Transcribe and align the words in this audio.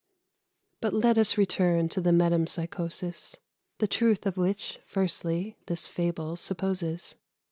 But 0.81 0.95
let 0.95 1.19
us 1.19 1.37
return 1.37 1.87
to 1.89 2.01
the 2.01 2.09
Metempsychosis 2.11 3.35
The 3.77 3.87
truth 3.87 4.25
of 4.25 4.35
which, 4.35 4.79
firstly, 4.87 5.57
this 5.67 5.85
fable 5.85 6.35
supposes. 6.37 7.17